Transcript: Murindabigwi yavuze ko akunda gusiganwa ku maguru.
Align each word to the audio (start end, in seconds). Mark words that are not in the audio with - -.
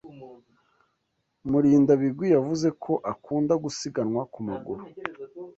Murindabigwi 1.49 2.27
yavuze 2.35 2.67
ko 2.83 2.93
akunda 3.11 3.53
gusiganwa 3.63 4.21
ku 4.33 4.39
maguru. 4.47 4.83